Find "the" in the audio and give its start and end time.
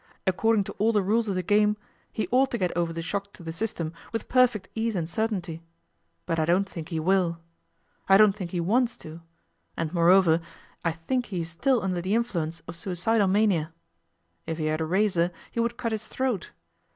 0.91-1.03, 1.35-1.43, 2.91-3.03, 3.43-3.53, 12.01-12.15